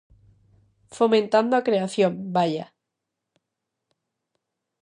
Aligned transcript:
Fomentando 0.97 1.53
a 1.55 1.65
creación, 1.67 2.11
vaia. 2.35 2.65